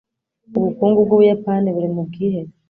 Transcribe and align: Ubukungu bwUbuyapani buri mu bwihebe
Ubukungu 0.57 0.99
bwUbuyapani 1.05 1.67
buri 1.75 1.87
mu 1.95 2.01
bwihebe 2.07 2.51